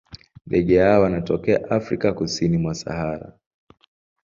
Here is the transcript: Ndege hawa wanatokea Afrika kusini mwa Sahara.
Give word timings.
Ndege 0.47 0.79
hawa 0.79 0.99
wanatokea 0.99 1.71
Afrika 1.71 2.13
kusini 2.13 2.57
mwa 2.57 2.75
Sahara. 2.75 3.33